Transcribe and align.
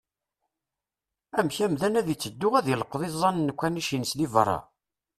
Amek 1.37 1.57
amdan 1.65 1.99
ad 1.99 2.07
iteddu 2.13 2.49
ad 2.59 2.67
ileqqeḍ 2.73 3.01
iẓẓan 3.07 3.35
n 3.45 3.51
ukanic-is 3.51 4.11
di 4.17 4.27
beṛṛa? 4.33 4.59